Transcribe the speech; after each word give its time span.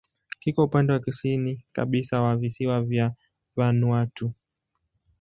Kiko 0.39 0.63
upande 0.63 0.93
wa 0.93 0.99
kusini 0.99 1.65
kabisa 1.73 2.21
wa 2.21 2.37
visiwa 2.37 2.81
vya 2.81 3.13
Vanuatu. 3.55 4.31